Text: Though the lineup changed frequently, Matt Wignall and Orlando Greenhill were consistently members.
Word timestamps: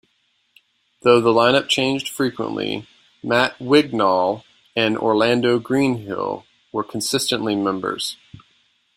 Though 1.03 1.21
the 1.21 1.29
lineup 1.29 1.67
changed 1.67 2.09
frequently, 2.09 2.87
Matt 3.21 3.55
Wignall 3.59 4.43
and 4.75 4.97
Orlando 4.97 5.59
Greenhill 5.59 6.43
were 6.71 6.83
consistently 6.83 7.55
members. 7.55 8.17